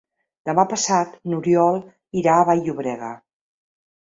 Demà 0.49 0.63
passat 0.71 1.13
n'Oriol 1.33 1.77
irà 2.23 2.39
a 2.39 2.49
Vall-llobrega. 2.51 3.15